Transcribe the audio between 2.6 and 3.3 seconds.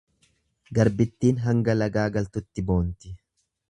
boonti.